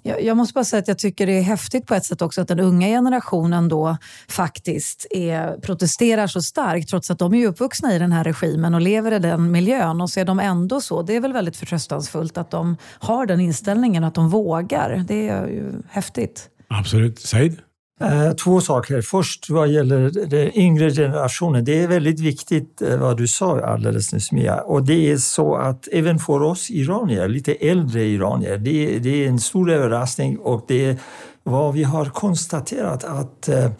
[0.01, 2.41] Jag, jag, måste bara säga att jag tycker det är häftigt på ett sätt också
[2.41, 7.95] att den unga generationen då faktiskt är, protesterar så starkt trots att de är uppvuxna
[7.95, 11.01] i den här regimen och lever i den miljön och så är de ändå så.
[11.01, 15.03] Det är väl väldigt förtröstansfullt att de har den inställningen, att de vågar.
[15.07, 16.49] Det är ju häftigt.
[16.67, 17.19] Absolut.
[17.19, 17.62] Said?
[18.02, 19.02] Eh, två saker.
[19.02, 21.66] Först vad gäller den yngre generationen.
[21.66, 24.62] Det är väldigt viktigt eh, vad du sa alldeles nyss Mia.
[24.62, 29.28] Och det är så att även för oss iranier, lite äldre iranier, det, det är
[29.28, 30.98] en stor överraskning och det är
[31.44, 33.72] vad vi har konstaterat att eh,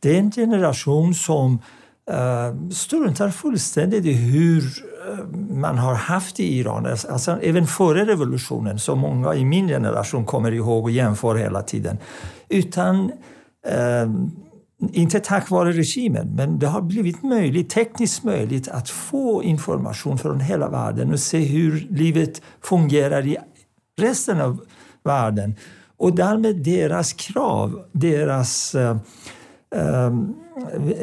[0.00, 1.58] det är en generation som
[2.70, 4.62] struntar fullständigt i hur
[5.50, 6.86] man har haft i Iran.
[6.86, 11.62] Alltså, alltså även före revolutionen, som många i min generation kommer ihåg och jämför hela
[11.62, 11.98] tiden.
[12.48, 13.12] Utan
[13.66, 14.30] Ehm,
[14.92, 20.40] inte tack vare regimen, men det har blivit möjligt, tekniskt möjligt att få information från
[20.40, 23.36] hela världen och se hur livet fungerar i
[23.98, 24.60] resten av
[25.04, 25.54] världen.
[25.96, 28.96] Och därmed deras krav, deras eh,
[29.74, 30.10] eh,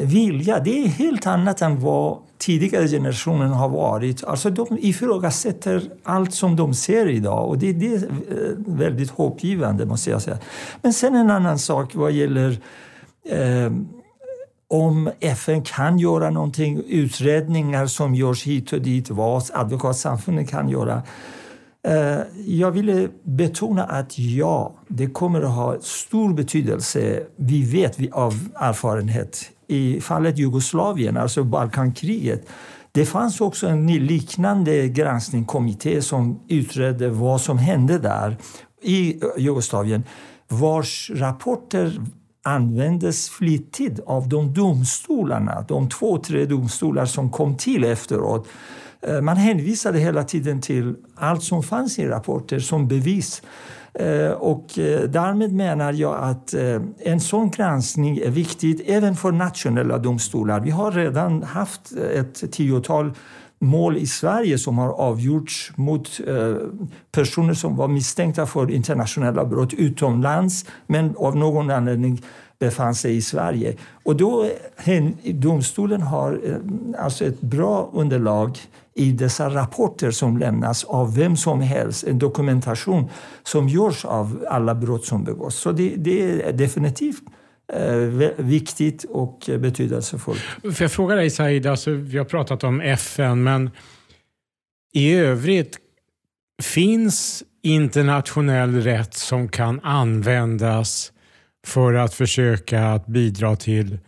[0.02, 4.24] vilja, det är helt annat än vad tidigare generationer har varit.
[4.24, 8.02] Alltså de ifrågasätter allt som de ser idag och det, det är eh,
[8.66, 10.38] väldigt hoppgivande måste jag säga.
[10.82, 12.58] Men sen en annan sak vad gäller
[13.30, 13.72] eh,
[14.68, 21.02] om FN kan göra någonting, utredningar som görs hit och dit, vad advokatsamfundet kan göra.
[21.82, 27.22] Eh, jag ville betona att ja, det kommer att ha stor betydelse.
[27.36, 32.46] Vi vet av erfarenhet i fallet Jugoslavien, alltså Balkankriget.
[32.92, 38.36] Det fanns också en liknande granskningskommitté som utredde vad som hände där
[38.82, 40.04] i eh, Jugoslavien
[40.48, 42.00] vars rapporter
[42.42, 48.48] användes flitigt av de domstolarna, de två, tre domstolar som kom till efteråt.
[49.02, 53.42] Eh, man hänvisade hela tiden till allt som fanns i rapporter som bevis.
[53.94, 56.54] Eh, och eh, därmed menar jag att
[56.98, 60.60] en sån granskning är viktig även för nationella domstolar.
[60.60, 63.12] Vi har redan haft ett tiotal
[63.58, 66.20] mål i Sverige som har avgjorts mot
[67.12, 72.22] personer som var misstänkta för internationella brott utomlands men av någon anledning
[72.60, 73.76] befann sig i Sverige.
[74.02, 74.50] Och då,
[75.24, 78.58] domstolen har eh, alltså ett bra underlag
[78.94, 83.08] i dessa rapporter som lämnas av vem som helst, en dokumentation
[83.42, 85.56] som görs av alla brott som begås.
[85.56, 87.22] Så det, det är definitivt
[87.72, 90.42] eh, viktigt och betydelsefullt.
[90.62, 93.70] Får jag fråga dig Said, alltså, vi har pratat om FN, men
[94.92, 95.78] i övrigt,
[96.62, 101.12] finns internationell rätt som kan användas
[101.66, 103.98] för att försöka att bidra till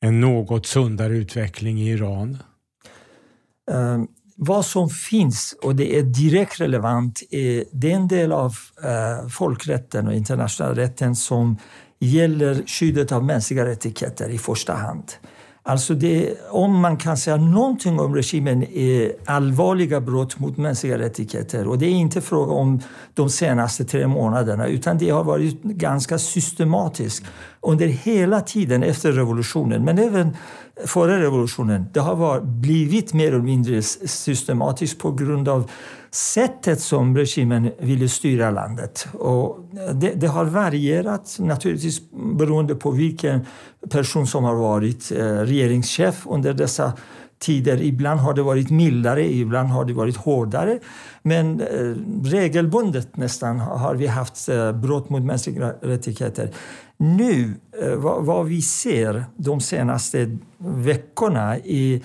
[0.00, 2.38] en något sundare utveckling i Iran?
[3.70, 10.06] Um, vad som finns, och det är direkt relevant, är den del av uh, folkrätten
[10.06, 11.56] och internationella rätten som
[11.98, 15.04] gäller skyddet av mänskliga rättigheter i första hand.
[15.64, 21.68] Alltså det, om man kan säga någonting om regimen är allvarliga brott mot mänskliga rättigheter
[21.68, 22.80] och det är inte fråga om
[23.14, 27.24] de senaste tre månaderna utan det har varit ganska systematiskt
[27.60, 30.36] under hela tiden efter revolutionen men även
[30.86, 31.86] före revolutionen.
[31.92, 35.70] Det har varit, blivit mer eller mindre systematiskt på grund av
[36.10, 39.08] sättet som regimen ville styra landet.
[39.12, 39.58] Och
[39.94, 42.00] det, det, har varierat naturligtvis
[42.38, 43.46] beroende på vilken
[43.90, 46.92] person som har varit eh, regeringschef under dessa
[47.42, 47.82] tider.
[47.82, 50.78] Ibland har det varit mildare, ibland har det varit hårdare.
[51.22, 56.50] Men eh, regelbundet nästan har vi haft eh, brott mot mänskliga rättigheter.
[56.96, 62.00] Nu, eh, vad, vad, vi ser de senaste veckorna är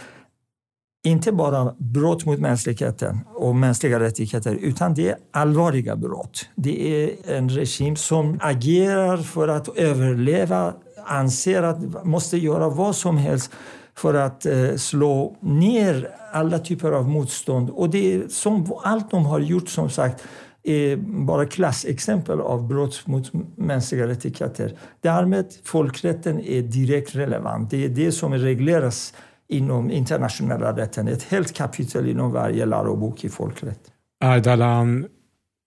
[1.05, 6.49] inte bara brott mot mänskligheten och mänskliga rättigheter utan det är allvarliga brott.
[6.55, 10.73] Det är en regim som agerar för att överleva,
[11.05, 13.51] anser att måste göra vad som helst
[13.97, 17.69] för att eh, slå ner alla typer av motstånd.
[17.69, 20.23] Och det som allt de har gjort, som sagt,
[20.63, 24.73] är bara klassexempel av brott mot mänskliga rättigheter.
[25.01, 27.69] Därmed folkrätten är direkt relevant.
[27.69, 29.13] Det är det som regleras
[29.47, 31.07] inom internationella rätten.
[31.07, 33.79] Ett helt kapitel inom varje lärobok i folkrätt.
[34.23, 35.07] Ardalan,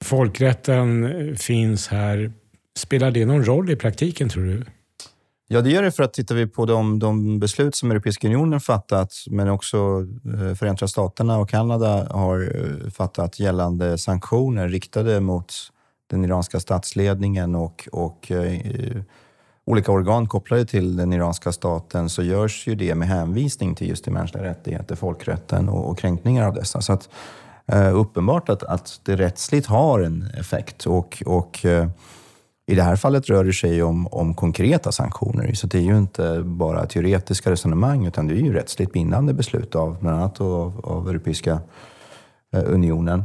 [0.05, 2.33] folkrätten eh, finns här.
[2.79, 4.65] Spelar det någon roll i praktiken, tror du?
[5.53, 8.61] Ja, det gör det för att tittar vi på de, de beslut som Europeiska unionen
[8.61, 15.53] fattat, men också eh, Förenta Staterna och Kanada har eh, fattat gällande sanktioner riktade mot
[16.11, 18.61] den iranska statsledningen och, och eh,
[19.65, 24.05] olika organ kopplade till den iranska staten så görs ju det med hänvisning till just
[24.05, 26.81] de mänskliga rättigheter, folkrätten och, och kränkningar av dessa.
[26.81, 27.09] Så att,
[27.67, 31.89] eh, uppenbart att, att det rättsligt har en effekt och, och eh,
[32.71, 35.53] i det här fallet rör det sig om, om konkreta sanktioner.
[35.55, 39.75] Så det är ju inte bara teoretiska resonemang utan det är ju rättsligt bindande beslut
[39.75, 41.61] av bland annat av, av Europeiska
[42.53, 43.25] eh, unionen.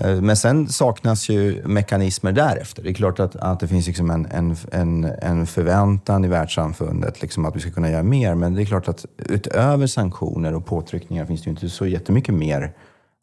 [0.00, 2.82] Eh, men sen saknas ju mekanismer därefter.
[2.82, 7.22] Det är klart att, att det finns liksom en, en, en, en förväntan i världssamfundet
[7.22, 8.34] liksom att vi ska kunna göra mer.
[8.34, 12.34] Men det är klart att utöver sanktioner och påtryckningar finns det ju inte så jättemycket
[12.34, 12.72] mer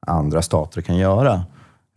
[0.07, 1.45] andra stater kan göra.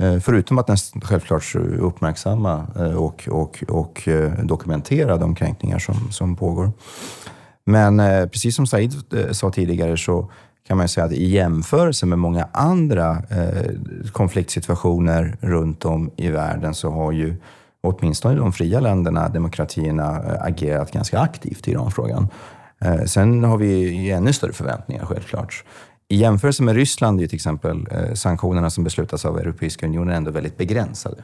[0.02, 6.10] Eh, förutom att den självklart uppmärksamma eh, och, och, och eh, dokumentera de kränkningar som,
[6.10, 6.72] som pågår.
[7.66, 8.94] Men precis som Said
[9.30, 10.30] sa tidigare så
[10.66, 13.22] kan man säga att i jämförelse med många andra
[14.12, 17.36] konfliktsituationer runt om i världen så har ju
[17.80, 20.06] åtminstone de fria länderna, demokratierna,
[20.40, 22.28] agerat ganska aktivt i Iranfrågan.
[23.06, 25.64] Sen har vi ännu större förväntningar självklart.
[26.08, 30.30] I jämförelse med Ryssland är till exempel eh, sanktionerna som beslutas av Europeiska unionen ändå
[30.30, 31.22] väldigt begränsade.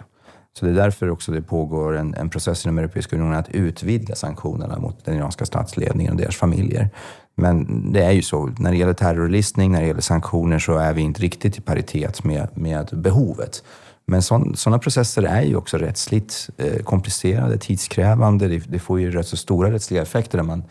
[0.52, 4.14] Så det är därför också det pågår en, en process inom Europeiska unionen att utvidga
[4.14, 6.90] sanktionerna mot den iranska statsledningen och deras familjer.
[7.34, 10.92] Men det är ju så, när det gäller terrorlistning, när det gäller sanktioner så är
[10.92, 13.62] vi inte riktigt i paritet med, med behovet.
[14.06, 18.48] Men sådana processer är ju också rättsligt eh, komplicerade, tidskrävande.
[18.48, 20.64] Det, det, får ju rätt så stora rättsliga effekter där man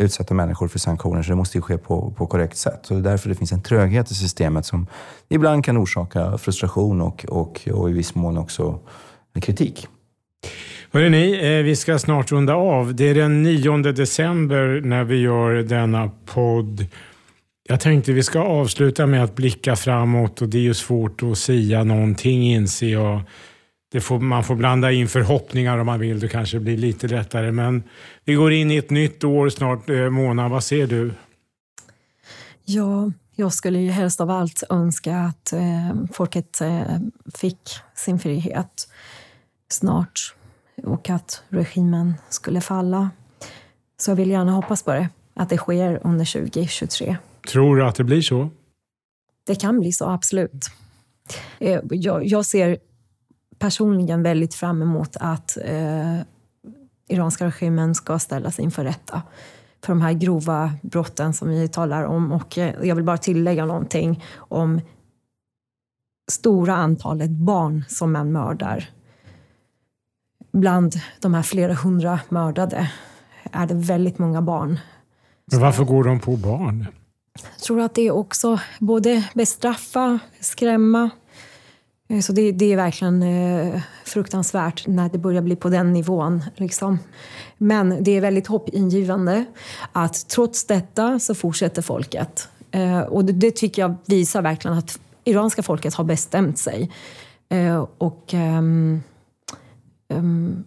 [0.00, 2.80] utsätta människor för sanktioner, så det måste ju ske på, på korrekt sätt.
[2.82, 4.86] Så det är därför det finns en tröghet i systemet som
[5.28, 8.78] ibland kan orsaka frustration och, och, och i viss mån också
[9.42, 9.88] kritik.
[10.92, 12.94] Hörrni, eh, vi ska snart runda av.
[12.94, 16.86] Det är den 9 december när vi gör denna podd.
[17.68, 21.38] Jag tänkte vi ska avsluta med att blicka framåt och det är ju svårt att
[21.38, 23.20] säga någonting inser jag.
[23.92, 27.52] Det får, man får blanda in förhoppningar om man vill, det kanske blir lite lättare.
[27.52, 27.82] Men
[28.24, 29.90] vi går in i ett nytt år snart.
[29.90, 31.12] Eh, Mona, vad ser du?
[32.64, 36.82] Ja, jag skulle ju helst av allt önska att eh, folket eh,
[37.34, 37.58] fick
[37.94, 38.88] sin frihet
[39.68, 40.34] snart
[40.84, 43.10] och att regimen skulle falla.
[43.98, 47.16] Så jag vill gärna hoppas på det, att det sker under 2023.
[47.52, 48.50] Tror du att det blir så?
[49.46, 50.66] Det kan bli så, absolut.
[51.58, 52.78] Eh, jag, jag ser
[53.60, 56.20] personligen väldigt fram emot att eh,
[57.08, 59.22] iranska regimen ska ställas inför rätta
[59.84, 62.32] för de här grova brotten som vi talar om.
[62.32, 64.80] Och eh, jag vill bara tillägga någonting om
[66.30, 68.90] stora antalet barn som man mördar.
[70.52, 72.90] Bland de här flera hundra mördade
[73.52, 74.78] är det väldigt många barn.
[75.52, 76.86] Men varför går de på barn?
[77.42, 81.10] Jag tror att det är också både bestraffa, skrämma.
[82.10, 86.42] Eh, så det, det är verkligen eh, fruktansvärt när det börjar bli på den nivån.
[86.56, 86.98] Liksom.
[87.58, 89.44] Men det är väldigt hoppingivande
[89.92, 92.48] att trots detta så fortsätter folket.
[92.70, 96.90] Eh, och det, det tycker jag visar verkligen att iranska folket har bestämt sig.
[97.48, 99.02] Eh, och um,
[100.14, 100.64] um,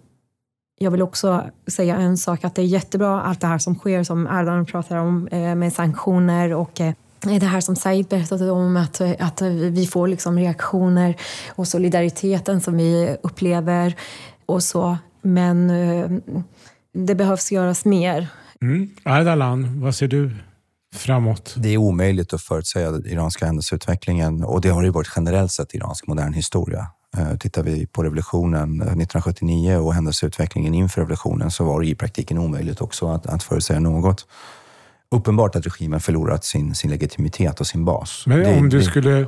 [0.79, 4.03] jag vill också säga en sak, att det är jättebra allt det här som sker,
[4.03, 6.93] som Erdogan pratar om, eh, med sanktioner och eh,
[7.25, 11.15] det här som Said berättade om, att, att vi får liksom reaktioner
[11.49, 13.95] och solidariteten som vi upplever
[14.45, 14.97] och så.
[15.21, 16.11] Men eh,
[16.93, 18.27] det behövs göras mer.
[18.61, 18.89] Mm.
[19.03, 20.31] Ardalan, vad ser du
[20.95, 21.55] framåt?
[21.57, 25.73] Det är omöjligt att förutsäga den iranska händelseutvecklingen och det har det varit generellt sett
[25.75, 26.87] i iransk modern historia.
[27.17, 31.95] Eh, tittar vi på revolutionen 1979 eh, och händelseutvecklingen inför revolutionen så var det i
[31.95, 34.25] praktiken omöjligt också att, att förutsäga något.
[35.13, 38.23] Uppenbart att regimen förlorat sin, sin legitimitet och sin bas.
[38.27, 38.83] Men det, om du det...
[38.83, 39.27] skulle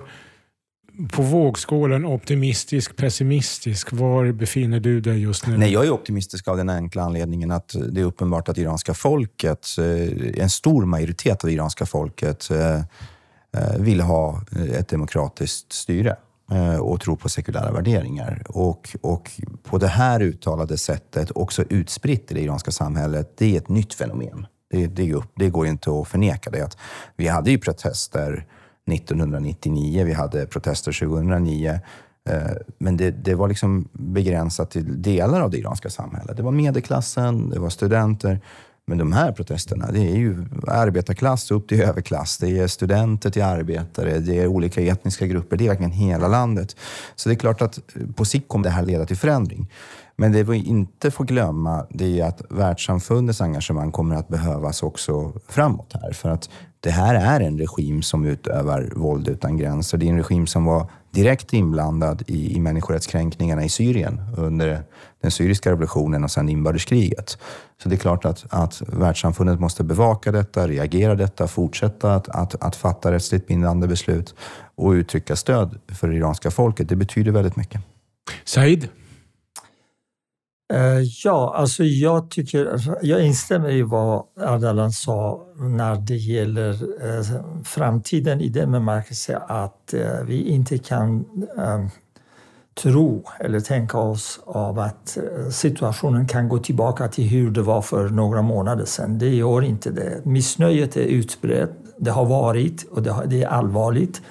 [1.12, 5.58] på vågskålen optimistisk, pessimistisk, var befinner du dig just nu?
[5.58, 9.68] Nej, jag är optimistisk av den enkla anledningen att det är uppenbart att iranska folket,
[9.78, 12.50] eh, en stor majoritet av iranska folket
[13.80, 14.42] vill ha
[14.74, 16.16] ett demokratiskt styre.
[16.52, 18.44] Eh, och tror på sekulära värderingar.
[18.50, 19.32] Och, och
[19.64, 23.94] på det här uttalade sättet, också utspritt i det iranska samhället, det är ett nytt
[23.94, 24.48] fenomen.
[24.72, 26.62] Det, det, det går inte att förneka det.
[26.62, 26.78] Att
[27.16, 28.46] vi hade ju protester
[28.92, 31.80] 1999, vi hade protester 2009.
[32.30, 32.40] Eh,
[32.78, 36.38] men det, det, var liksom begränsat till delar av det iranska samhället.
[36.38, 38.40] Det var medelklassen, det var studenter.
[38.88, 42.38] Men de här protesterna, det är ju arbetarklass upp till överklass.
[42.38, 45.58] Det är studenter till arbetare, det är olika etniska grupper.
[45.58, 46.76] Det är verkligen hela landet.
[47.16, 47.80] Så det är klart att
[48.16, 49.72] på sikt kommer det här leda till förändring.
[50.16, 55.34] Men det vi inte får glömma det är att världssamfundets engagemang kommer att behövas också
[55.48, 56.12] framåt här.
[56.12, 56.50] För att
[56.80, 59.98] det här är en regim som utövar våld utan gränser.
[59.98, 64.84] Det är en regim som var direkt inblandad i, i människorättskränkningarna i Syrien under
[65.22, 67.38] den syriska revolutionen och sen inbördeskriget.
[67.84, 72.64] Så det är klart att, att världssamfundet måste bevaka detta, reagera detta, fortsätta att, att,
[72.64, 74.36] att fatta rättsligt bindande beslut
[74.76, 76.90] och uttrycka stöd för det iranska folket.
[76.90, 77.82] Det betyder väldigt mycket.
[78.44, 78.90] Said?
[80.74, 87.26] Eh, ja, alltså jag tycker, jag instämmer i vad Ardalan sa när det gäller eh,
[87.64, 91.26] framtiden i den bemärkelsen att eh, vi inte kan
[92.82, 95.18] tro eller tänka oss av att
[95.52, 99.18] situationen kan gå tillbaka till hur det var för några månader sedan.
[99.18, 100.26] Det gör inte det.
[100.26, 104.22] Missnöjet är utbrett, det har varit och det är allvarligt.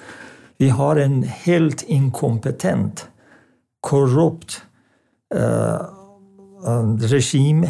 [0.57, 3.07] Vi har en helt inkompetent,
[3.81, 4.61] korrupt
[6.99, 7.63] regim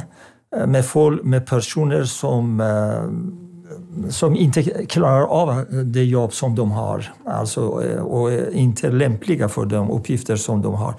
[0.55, 6.71] eh, med, folk, med personer som, eh, som inte klarar av det jobb som de
[6.71, 10.93] har alltså, eh, och inte är lämpliga för de uppgifter som de har.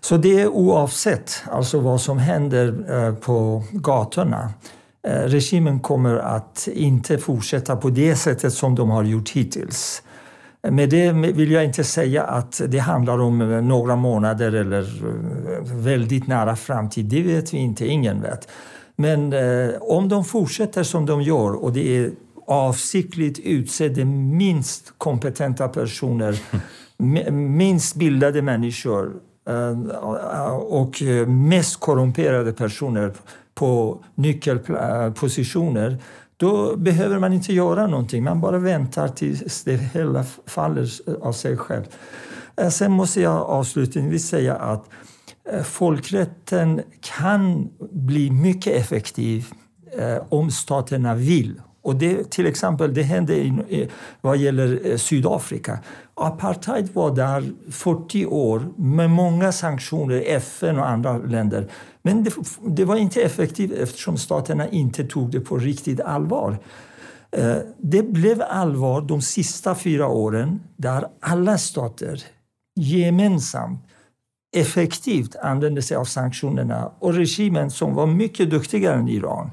[0.00, 4.52] Så det är oavsett alltså vad som händer på gatorna
[5.04, 10.02] regimen kommer att inte fortsätta på det sättet som de har gjort hittills.
[10.70, 13.38] Med det vill jag inte säga att det handlar om
[13.68, 17.04] några månader eller eh, väldigt nära framtid.
[17.04, 18.48] Det vet vi inte, ingen vet.
[18.96, 22.10] Men eh, om de fortsätter som de gör och det är
[22.46, 26.38] avsiktligt utsedda minst kompetenta personer,
[27.32, 29.12] minst bildade människor
[29.48, 29.78] eh,
[30.56, 33.12] och mest korrumperade personer
[33.54, 35.98] på nyckelpositioner
[36.42, 38.24] då behöver man inte göra någonting.
[38.24, 40.88] Man bara väntar tills det hela faller
[41.20, 41.84] av sig själv.
[42.56, 44.84] Eh, sen måste jag avslutningsvis säga att
[45.52, 49.46] eh, folkrätten kan bli mycket effektiv
[49.98, 51.60] eh, om staterna vill.
[51.82, 53.88] Och det, till exempel, det hände i,
[54.20, 55.78] vad gäller eh, Sydafrika.
[56.14, 61.70] Apartheid var där 40 år med många sanktioner, FN och andra länder.
[62.02, 62.34] Men det,
[62.66, 66.58] det, var inte effektivt eftersom staterna inte tog det på riktigt allvar.
[67.30, 72.22] Eh, det blev allvar de sista fyra åren där alla stater
[72.76, 73.80] gemensamt
[74.56, 79.50] effektivt använde sig av sanktionerna och regimen som var mycket duktigare än Iran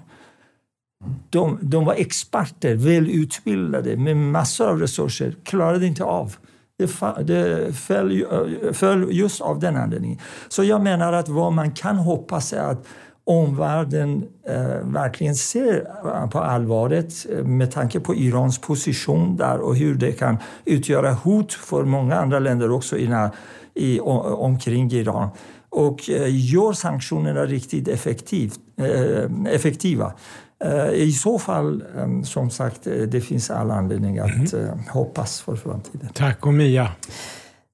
[1.29, 6.35] de, de var experter, välutbildade med massor av resurser, klarade inte av.
[6.77, 10.19] Det, det föll, eh, föll just av den anledningen.
[10.49, 12.87] Så jag menar att vad man kan hoppas är att
[13.23, 19.75] omvärlden eh, verkligen ser eh, på allvaret eh, med tanke på Irans position där och
[19.75, 23.29] hur det kan utgöra hot för många andra länder också i,
[23.73, 25.29] i, omkring Iran
[25.69, 30.13] och eh, gör sanktionerna riktigt effektivt, eh, effektiva.
[30.63, 34.79] Eh, I så fall, ehm, som sagt, eh, det finns all anledning att mm.
[34.89, 36.09] hoppas för framtiden.
[36.13, 36.91] Tack och Mia.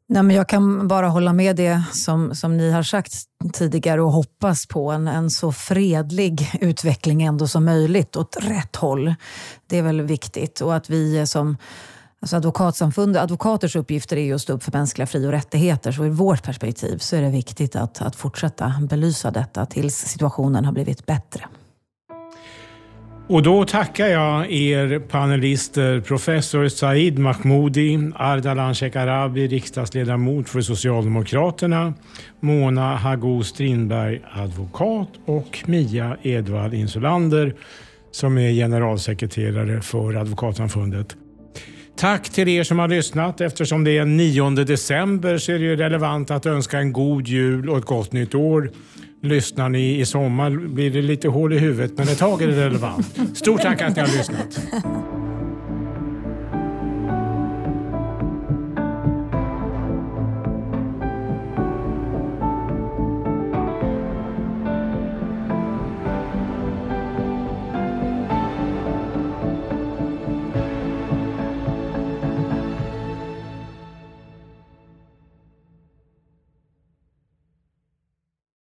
[0.08, 3.14] Nej, men jag kan bara hålla med det som, som ni har sagt
[3.54, 9.16] tidigare och hoppas på en, en så fredlig utveckling ändå som möjligt åt rätt håll.
[9.68, 11.58] Det är väl viktigt och att vi som
[12.20, 15.92] Alltså advokatsamfund, advokaters uppgifter är just att stå upp för mänskliga fri och rättigheter.
[15.92, 20.66] Så ur vårt perspektiv så är det viktigt att, att fortsätta belysa detta tills situationen
[20.66, 21.46] har blivit bättre.
[23.28, 31.93] Och då tackar jag er panelister, professor Said Mahmoudi, Ardalan Shekarabi, riksdagsledamot för Socialdemokraterna,
[32.39, 37.55] Mona Hago Strindberg, advokat och Mia Edvard Insulander
[38.11, 41.15] som är generalsekreterare för Advokatsamfundet.
[41.97, 43.41] Tack till er som har lyssnat.
[43.41, 47.78] Eftersom det är 9 december så är det relevant att önska en god jul och
[47.78, 48.71] ett gott nytt år.
[49.26, 52.65] Lyssnar ni i sommar blir det lite hål i huvudet, men ett tag är det
[52.65, 53.19] relevant.
[53.34, 54.59] Stort tack att ni har lyssnat.